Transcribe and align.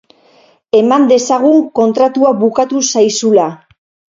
Eman 0.77 1.05
dezagun 1.11 1.61
kontratua 1.81 2.33
bukatu 2.41 2.83
zaizula. 2.95 3.47